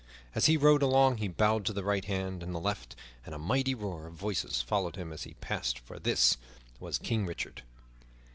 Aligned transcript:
As 0.33 0.47
he 0.47 0.57
rode 0.57 0.81
along 0.81 1.17
he 1.17 1.27
bowed 1.27 1.63
to 1.65 1.73
the 1.73 1.83
right 1.83 2.03
hand 2.05 2.41
and 2.41 2.55
the 2.55 2.59
left, 2.59 2.95
and 3.23 3.35
a 3.35 3.37
mighty 3.37 3.75
roar 3.75 4.07
of 4.07 4.15
voices 4.15 4.59
followed 4.59 4.95
him 4.95 5.13
as 5.13 5.25
he 5.25 5.35
passed; 5.35 5.77
for 5.77 5.99
this 5.99 6.37
was 6.79 6.97
King 6.97 7.27
Richard. 7.27 7.61